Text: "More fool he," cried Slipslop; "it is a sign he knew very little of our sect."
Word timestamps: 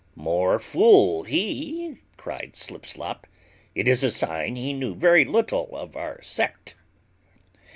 "More 0.15 0.57
fool 0.57 1.25
he," 1.25 1.99
cried 2.17 2.55
Slipslop; 2.55 3.27
"it 3.75 3.87
is 3.87 4.03
a 4.03 4.09
sign 4.09 4.55
he 4.55 4.73
knew 4.73 4.95
very 4.95 5.23
little 5.25 5.69
of 5.77 5.95
our 5.95 6.19
sect." 6.23 6.75